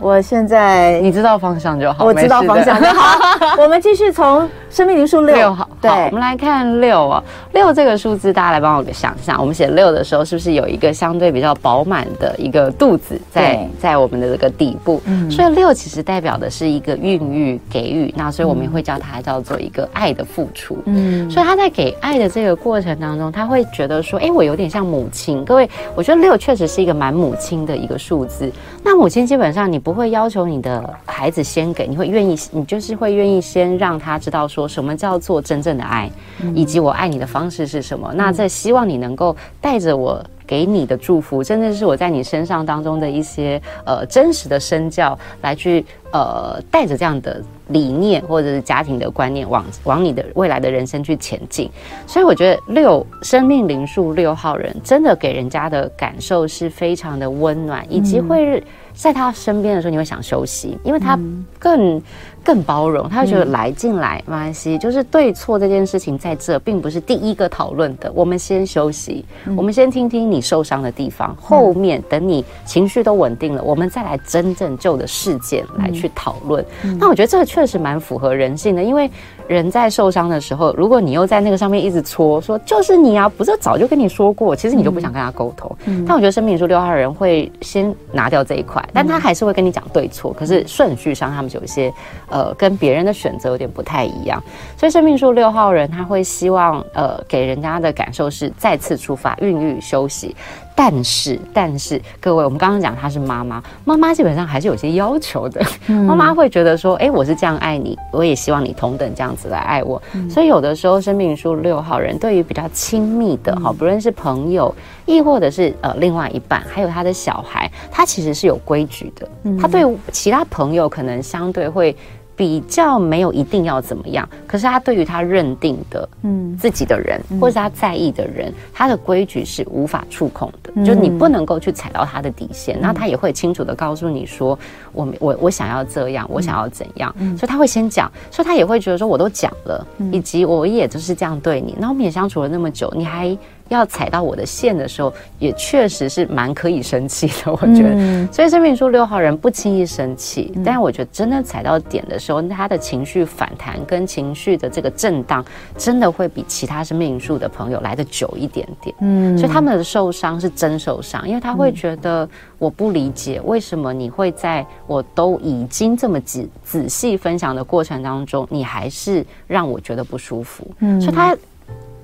[0.00, 3.18] 我现在你知道方向就好，我知道方向就好。
[3.62, 15.00] 我们继续从生命灵数六号，对，我们来看六哦，六这个数字，大家来帮我想象，我们写六的时候，是不是有一个相对比较饱满的一个肚子在在我们的这个底部？
[15.04, 20.78] 嗯，所以六其实代表的是一个孕育、给予，那所以我们也会叫它叫做一个爱的付出。
[20.86, 25.44] 嗯，所以他在给爱的这个过程当中，他会觉得说，哎，我有点像母亲。
[25.44, 28.50] 各位，我觉得六确实是一个蛮母亲的一个数字。
[28.82, 36.10] 那母亲基本上你不会要求你的孩子先给，你会愿意，你就是会愿意先让他知道说什么叫做真正的爱，
[36.54, 38.12] 以及我爱你的方式是什么。
[38.14, 51.70] 那在希望你能够带着我给你的祝福，甚至是我在你身上当中的一些呃真实的身教，来去呃带着这样的理念或者是家庭的观念往往你的未来的人生去前进。
[52.06, 58.62] 所以我觉得六生命灵数六号人真的给人家的感受是非常的温暖，以及会。
[58.96, 61.18] 在他身边的时候，你会想休息，因为他
[61.58, 62.00] 更
[62.44, 68.12] 更包容，他会觉得来进来没关系，就是对错这件事情在这并不是第一个讨论的。
[68.14, 69.24] 我们先休息，
[69.56, 76.64] 我们先听听你受伤的地方，后面等你情绪都稳定了，我们再来真正就的事件来去讨论。
[76.98, 79.10] 那我觉得这个确实蛮符合人性的，因为
[79.48, 85.74] 人在受伤的时候，如果你又在那个上面一直戳，说就是你啊，不是早就跟你说过，其实你就不想跟他沟通。
[86.06, 88.84] 但我觉得生命灵数六号人会先拿掉这一块。
[88.92, 91.92] 但他还是会跟你讲对错，可是顺序上他们有一些，
[92.34, 94.42] 呃，跟别人的选择有点不太一样。
[94.76, 100.34] 所以生命数六号人他会希望，呃，给人家的感受是再次出发、孕育、休息。
[100.76, 105.64] 但是，但是各位，我们刚刚讲她是妈妈，妈妈基本上还是有些要求的。
[105.86, 110.02] 妈妈会觉得说，哎，我是这样爱你，我也希望你同等这样子来爱我。
[110.28, 114.74] 所以有的时候，生命灵数六号人对于比较亲密的哈，不论是朋友，
[115.06, 119.28] 亦或者是呃另外一半，还有他的小孩，他其实是有规矩的。
[119.56, 121.96] 他对其他朋友可能相对会。
[122.36, 132.76] 比较没有一定要怎么样，可是他对于他认定的，嗯，自己的人，嗯、或者是他在意的人，他的规矩是无法触控的，嗯、就是你不能够去踩到他的底线。
[132.80, 134.58] 那、嗯、他也会清楚的告诉你说，
[134.92, 143.36] 我我我想要这样，我想要怎样，嗯、所以他会先讲，所以他也会觉得说，我都讲了，嗯、以及我也就是这样对你，那我们也相处了那么久，你还。
[143.68, 147.94] 要踩到我的线的时候，也确实是蛮可以生气的，我觉得。
[147.94, 155.44] 嗯、所以生命灵数六号人不轻易生气，嗯、但是我觉得真的踩到点的时候，他的情绪反弹跟情绪的这个震荡，
[155.78, 158.94] 真的会比其他生命灵数的朋友来的久一点点。
[159.00, 170.66] 嗯，所以他们的受伤是真受伤，因为他会觉得我不理解为什么你会在我都已经这么仔仔细分享的过程当中，你还是让我觉得不舒服。
[170.80, 171.34] 嗯，所以他。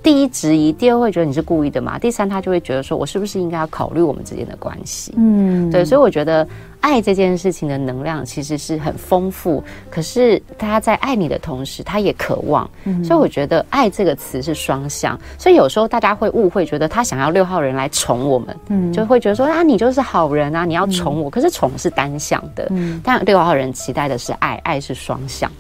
[0.03, 1.99] 第一质疑，第二会觉得你是故意的嘛？
[1.99, 5.13] 第三他就会觉得说，我是不是应该要考虑我们之间的关系？
[5.17, 6.47] 嗯，对，所以我觉得
[6.81, 12.69] 爱这件事情的能量其实是很丰富，可是他在爱你的同时，他也渴望。
[12.85, 25.51] 嗯，所以我觉得爱这个词是双向，所以有时候大家会误会，觉得他想要六号人来宠我们，嗯，就会觉得说啊，你就是好人啊，你要宠我，可是宠是单向的，嗯，但六号人期待的是爱，爱是双向。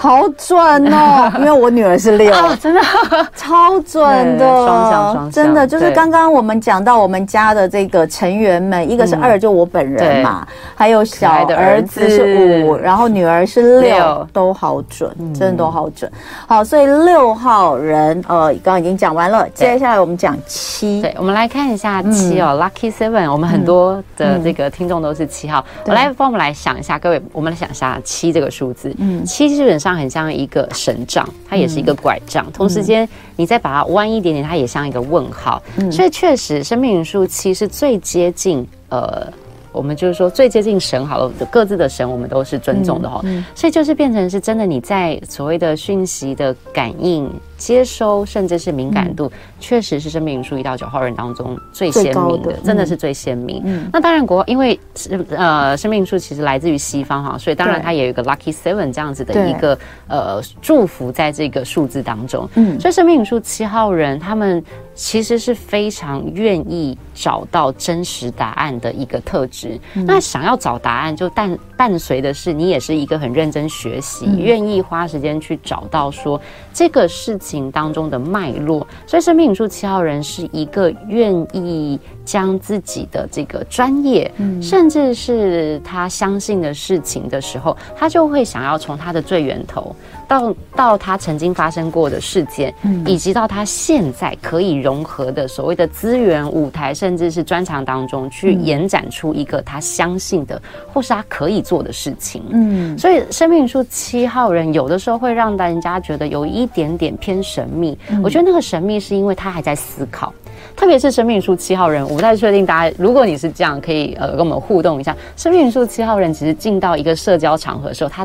[0.00, 0.58] 好准
[0.94, 2.80] 哦，因为我女儿是六， 真的？
[3.36, 16.10] 超准的，双向双向，真的就是刚刚我们讲到我们家的这个成员们，一个是二，就我本人嘛，还有小儿子是五，然后女儿是六，都好准，真的都好准。
[16.46, 29.89] 好，所以六号人，呃，刚刚已经讲完了，接下来我们讲七，对，我们来看一下七哦，Lucky Seven，我们很多的这个听众都是七号，我来帮我们来想一下，各位，我们来想一下七这个数字，嗯，七基本上。
[29.94, 32.44] 很像一个神杖，它也是一个拐杖。
[32.46, 35.62] 嗯、同时间，你再把它弯一点点，它也像一个问号。
[35.76, 39.26] 嗯、所以确实，生命灵数七是最接近呃
[39.72, 43.20] 我们就是说最接近神好了，各自的神我们都是尊重的哈。
[43.24, 47.30] 嗯嗯、所以就是变成是真的，你在所谓的讯息的感应。
[47.60, 53.60] 接收甚至是敏感度，嗯、确实是生命灵数一到九号人当中最鲜明的，的真的是最鲜明。
[53.66, 54.80] 嗯，那当然国因为
[55.28, 62.48] 呃生命灵数其实来自于西方哈，所以当然它也有一个 lucky seven 这样子的一个呃祝福在这个数字当中。
[62.54, 69.78] 嗯，所以生命灵数七号人他们其实是非常愿意找到真实答案的一个特质。
[69.94, 76.38] 嗯、那想要找答案，就伴伴随的是你也是一个很认真学习，愿、嗯、意花时间去找到说
[76.74, 77.70] 这个事情。
[77.70, 89.94] 当中的脉络，所以生命引数七号人是一个愿意将自己的这个专业，嗯，甚至是他相信的事情的时候，他就会想要从他的最源头，
[90.30, 100.62] 到到他曾经发生过的事件，嗯，以及到他现在可以融合的所谓的资源舞台，甚至是专长当中去延展出一个他相信的，
[100.92, 110.32] 或是他可以做的事情，嗯，所以生命灵数七号人有的时候会让人家觉得有一点点偏神秘，嗯，我觉得那个神秘是因为他还在思考。
[110.76, 115.16] 特别是生命灵数七号人，我不太确定大家，如果你是这样，可以呃跟我们互动一下。
[115.36, 118.24] 生命灵数七号人其实进到一个社交场合的时候，他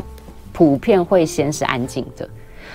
[0.56, 2.26] 普遍会先是安静的，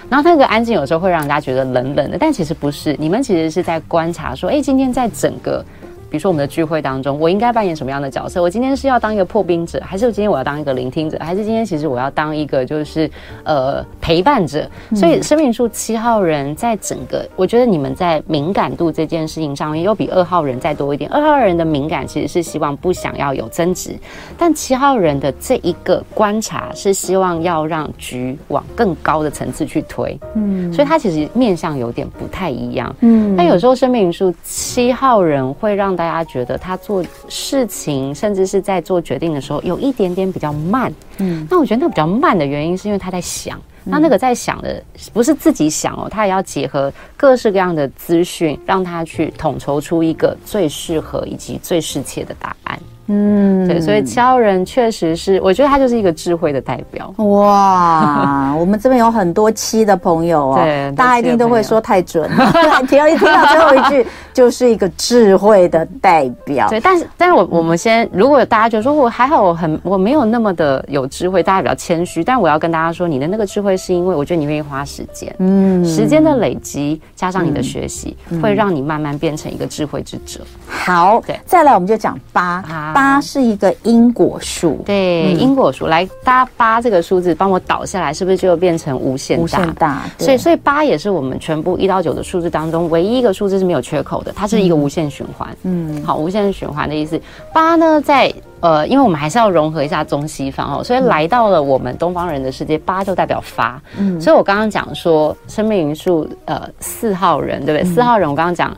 [0.08, 5.66] 然后那个安静有时候会让人家觉得冷冷的，但其实不是，你们其实是在观察说，哎，今天在整个。
[6.12, 8.42] 比如说我们的聚会当中，我应该扮演什么样的角色？
[8.42, 13.10] 我今天是要当一个破冰者，还是我今天我要当一个聆听者，还是今天其实我要当一个就是
[13.46, 14.70] 呃陪伴者？
[14.94, 21.10] 所以生命灵数七号人在整个，我觉得你们在敏感度这件事情上面，又比二号人再多一点。
[21.12, 23.96] 二号人的敏感其实是希望不想要有争执，
[24.38, 30.20] 但七号人的这一个观察是希望要让局往更高的层次去推。
[30.36, 32.94] 嗯，所以他其实面向有点不太一样。
[33.00, 35.96] 嗯，但有时候生命灵数七号人会让。
[36.02, 40.92] 大家觉得他做事情，甚至是在做决定的时候，有一点点比较慢。
[41.20, 43.62] 嗯，那我觉得那个比较慢的原因，是因为他在想。
[43.84, 44.84] 那那个在想的，
[45.14, 52.80] 不是自己想哦，他也要结合各式各样的资讯，让他去统筹出一个最适合以及最适切的答案。
[53.08, 57.14] 嗯，对，所以七号人确实是，我觉得他就是一个智慧的代表。
[57.18, 62.54] 哇， 我们这边有很多七的朋友啊，对，大家一定都会说太准了。
[62.88, 66.70] 听到一听到最后一句， 就是一个智慧的代表。
[66.70, 72.24] 对，但是，但是我我们先，如果大家觉得说我还好，我很我没有那么的有智慧，大家比较谦虚。
[72.24, 80.40] 但我要跟大家说，你的那个智慧是因为我觉得你愿意花时间，嗯，时间的累积加上你的学习，会让你慢慢变成一个智慧之者。
[80.68, 82.64] 好，对，再来我们就讲八。
[82.94, 89.44] 八是一个因果数，对，因果数来搭八这个数字，帮我倒下来，是不是就变成无限大？
[89.44, 95.50] 无限大，所以所以八也是我们全部一到九的数字当中唯一一个数字是没有缺口的，它是一个无限循环。
[95.64, 97.20] 嗯，好，无限循环的意思。
[97.54, 103.82] 八呢，在呃，因为我们还是要融合一下中西方哦，所以来到了我们东方人的世界，八就代表发。
[103.98, 107.94] 嗯，所以我刚刚讲说生命灵数呃四号人，对不对？
[107.94, 108.76] 四号人，我刚刚讲。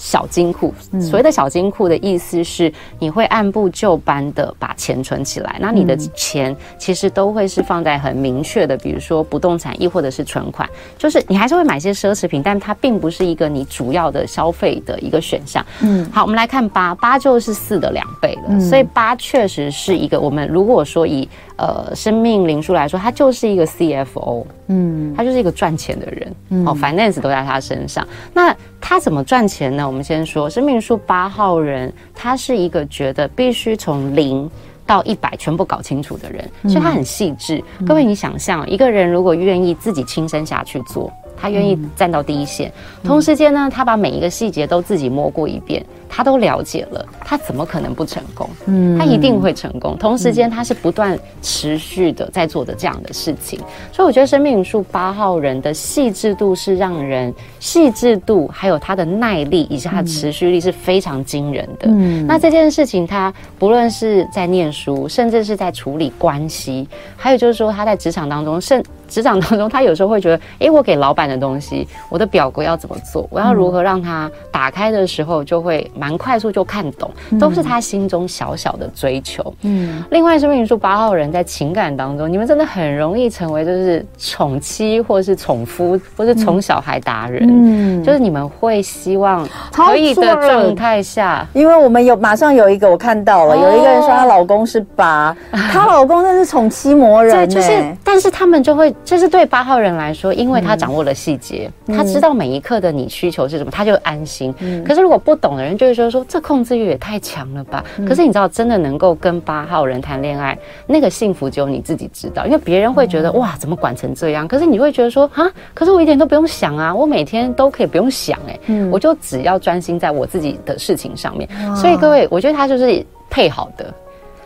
[0.00, 5.58] 小金库，所谓的小金库的意思是，你会按部就班的把钱存起来。
[5.60, 15.64] 那你的钱其实都会是放在很明确的，比如说不动产，亦或者是存款，就是你还是会买些奢侈品，但它并不是一个你主要的消费的一个选项。
[15.82, 21.28] 嗯，好，我们来看八，八就是四的两倍了，所以八确实是一个我们如果说以。
[21.60, 28.06] 呃，生命灵数来说，他就是一个 CFO，嗯，他就是一个赚钱的人，嗯，哦，finance 都在他身上。
[28.32, 29.86] 那他怎么赚钱呢？
[29.86, 34.50] 我们先说，生命数八号人，他是一个觉得必须从零
[34.86, 37.62] 到一百全部搞清楚的人，所以他很细致。
[37.80, 42.72] 嗯，各位，你想象一个人如果愿意自己亲身下去做，他愿意站到第一线，
[43.02, 45.84] 同时间呢，他把每一个细节都自己摸过一遍。
[46.12, 48.50] 他都了解了，他怎么可能不成功？
[48.66, 49.96] 嗯，他一定会成功。
[49.96, 53.60] 同时间，他是不断持续的在做的这样的事情。
[53.92, 61.86] 所以，我觉得生命灵数八号人的细致度是让人细致度，还有他的耐力以及他的持续力是非常惊人的。
[61.86, 73.28] 嗯，那这件事情，他不论是在念书，甚至是在处理关系，还有就是说他在职场当中，甚职场当中，他有时候会觉得，诶，我给老板的东西，我的表格要怎么做？
[73.30, 75.86] 我要如何让他打开的时候就会。
[75.96, 79.52] 蛮快速就看懂，都是他心中小小的追求。
[79.62, 87.42] 嗯，另外，生命灵数八号人在情感当中，你们真的很容易成为就是宠妻，或是宠夫，或是宠小孩达人。
[87.44, 97.34] 嗯，就是你们会希望可以的状态下，因为我们有马上有一个我看到了，有一个人说她老公是八，她老公真是宠妻魔人。
[97.34, 104.54] 对，就是，但是他们就会这是对八号人来说，因为他掌握了细节，嗯、他知道每一刻的你需求是什么，他就安心。
[104.60, 107.84] 嗯、可是如果不懂的人，就会说说这控制欲也太强了吧？
[107.98, 114.46] 嗯、可是你知道，真的能够跟八号人谈恋爱，那个幸福只有你自己知道，因为别人会觉得、嗯、哇，怎么管成这样？
[114.46, 121.48] 可是你会觉得说啊，可是我一点都不用想啊，我每天都可以不用想哎、欸，嗯、我就只要专心在我自己的事情上面。
[121.74, 123.92] 所以各位，我觉得他就是配好的。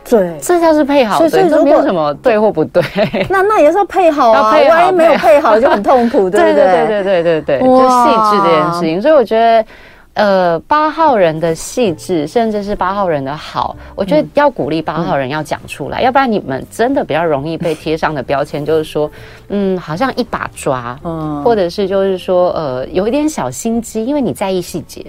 [0.09, 2.83] 对，这下是配好的，所以没有什么对或不对。
[3.31, 6.55] 那那也是要配好啊，万一没有配好就很痛苦， 对不对？
[6.55, 9.01] 对对对对对对，就细致这件事情。
[9.01, 9.67] 所以我觉得，
[10.13, 19.11] 呃，八号人的细致，甚至是八号人的好，我觉得要鼓励八号人要讲出来，要不然你们真的比较容易被贴上的标签就是说，
[19.49, 25.07] 嗯，好像一把抓，嗯，或者是就是说，呃，有一点小心机，因为你在意细节，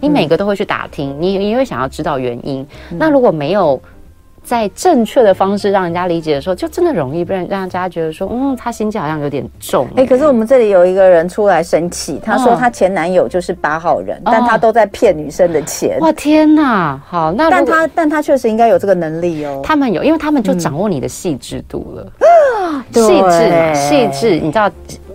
[0.00, 2.66] 你每个都会去打听，你你会想要知道原因。
[2.88, 3.78] 那如果没有。
[4.50, 9.86] 在正确的方式让人家理解的时候，就真的容易被人让人家觉得说，嗯，他心机好像有点重。
[9.94, 16.00] 哎、欸，可是我们这里有一个人出来生气，他说他前男友就是八号人，哦、但他都在骗女生的钱。
[16.00, 17.00] 哇，天哪！
[17.06, 19.60] 好，那但他但他确实应该有这个能力哦。
[19.62, 22.12] 他们有，因为他们就掌握你的细致度了。
[22.90, 24.68] 细致嘛，细致，你知道。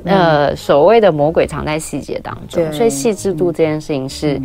[0.06, 4.40] 呃，所谓的魔鬼藏在细节当中，所以细致度这件事情是，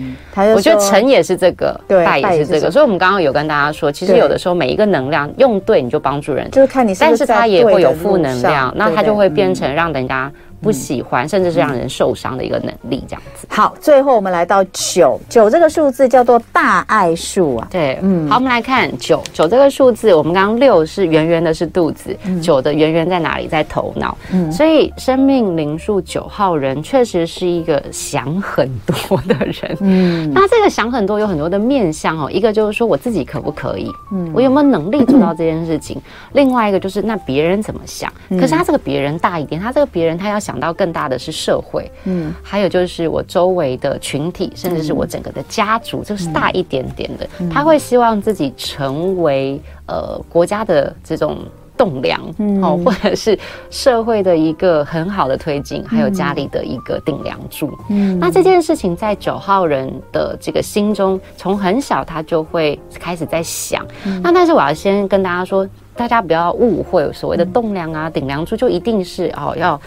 [0.54, 2.70] 我觉得成也是这个，败也是这个。
[2.70, 10.30] 所以，我们刚刚有跟大家说，其实有的时候每一个能量用对，你就帮助人，就是看你，但是它也会有负能量，那它就会变成让人家。
[10.61, 13.46] 不喜欢，甚至是让人受伤的一个能力，这样子。
[13.48, 17.68] 好，最后我们来到九九这个数字叫做大爱数啊。
[17.70, 18.28] 对，嗯。
[18.28, 23.48] 好，我们来看九九这个数字，我们刚刚六是圆圆的，是肚子，九的圆圆在哪里？
[23.48, 24.16] 在头脑。
[24.32, 24.52] 嗯。
[24.52, 29.76] 所以生命灵数九号人确实是一个想很多的人。
[29.80, 30.30] 嗯。
[30.34, 33.90] 那这个想很多有很多的面向哦，一个就是说我自己可不可以？
[34.12, 34.30] 嗯。
[34.34, 35.98] 我有没有能力做到这件事情？
[36.34, 38.12] 另外一个就是那别人怎么想？
[38.30, 40.49] 可是他这个别人大一点，他这个别人他要想。
[40.51, 51.38] 想到更大的是社会，嗯，还有就是我周围的群体，甚至是我整个的家族，就是大一点点的，他会希望自己成为呃国家的这种
[51.76, 52.20] 栋梁，
[52.61, 53.38] 哦，或者是
[53.70, 57.70] 社会的一个很好的推进，还有家里的一个顶梁柱。
[57.88, 63.86] 嗯，那这件事情在九号人的这个心中，从很小他就会开始在想。
[64.20, 69.80] 那但是我要先跟大家说，大家不要误会，所谓的栋梁啊、顶梁柱，就一定是哦要。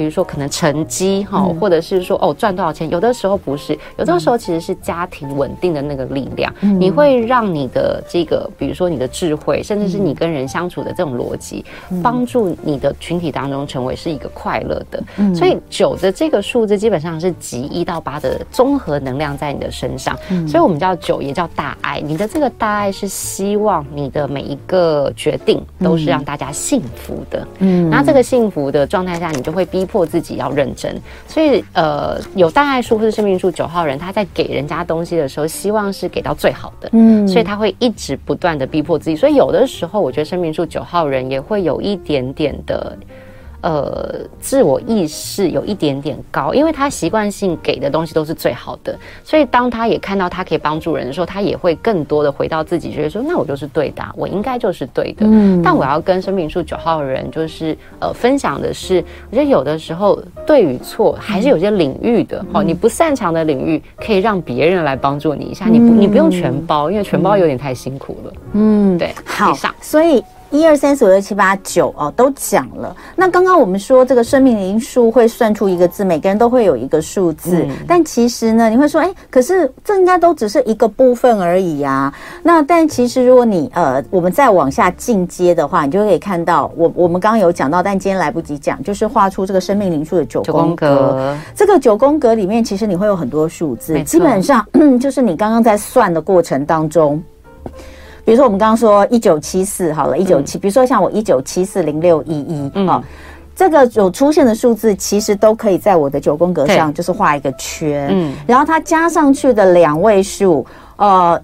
[0.00, 11.62] 比如说，可能成绩哈，或者是说哦赚多少钱，有的时候不是，有的时候其实是家庭稳定的那个力量，你会让你的这个，比如说你的智慧，甚至是你跟人相处的这种逻辑，
[12.02, 15.04] 帮助你的群体当中成为是一个快乐的。
[15.34, 20.16] 所以九的这个数字基本上是集一到八的综合能量在你的身上，
[20.48, 22.00] 所以我们叫九也叫大爱。
[22.00, 27.46] 你的这个大爱是希望你的每一个决定都是让大家幸福的。
[27.58, 29.86] 嗯，那这个幸福的状态下，你就会逼。
[29.90, 42.96] 迫自己要认真，所以呃，有大爱数或者生命数九号人，他在给人家东西的时候，希望是给到最好的，嗯，所以他会一直不断的逼迫自己，所以有的时候，我觉得生命数九号人也会有一点点的。
[43.62, 55.26] 呃，自我意识有一点点高，因为他习惯性给的东西都是最好的，所以当他也看到他可以帮助人的时候，他也会更多的回到自己，觉得说，那我就是对的，我应该就是对的。
[55.26, 68.32] 嗯，但我要跟生命树九号的人，就是呃，分享的是，我觉得有的时候对与错还是有些领域的，哦，你不擅长的领域，可以让别人来帮助你一下，你不，你不用全包，因为全包有点太辛苦了。
[68.54, 69.52] 嗯，对，好，
[69.82, 70.22] 所以。
[70.50, 72.94] 一二三四五六七八九哦，都讲了。
[73.14, 77.64] 那刚刚我们说这个生命灵数会算出一个字，每个人都会有一个数字。
[77.68, 82.12] 嗯、但其实呢，你会说，哎，可是这应该都只是一个部分而已啊。
[82.42, 91.36] 那但其实如果你呃，我们再往下进阶的话，你就可以看到，我我们刚刚有讲到，但今天来不及讲，就是画出这个生命灵数的九宫格。
[91.54, 94.66] 这个九宫格里面，其实你会有很多数字，基本上
[94.98, 97.22] 就是你刚刚在算的过程当中。
[98.30, 103.02] 比如说，我们刚刚说一九七四好了，一九七，比如说像我一九七四零六一一，嗯，
[103.56, 110.64] 这个有出现的数字，其实都可以在我的九宫格上，就是画一个圈，嗯，然后它加上去的两位数，
[110.94, 111.42] 呃，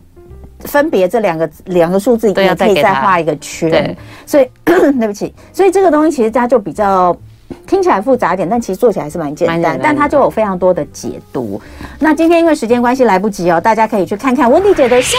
[0.61, 7.17] 分别这两个两个数字也可以再画一个圈，对，所以 对不起，所以这个东西其实它就比较
[7.67, 11.61] 听起来复杂一点，但其实做起来还是蛮简单，但它就有非常多的解读。
[11.99, 15.17] 那今天因为时间关系来不及哦，大家可以去看看温蒂姐的书。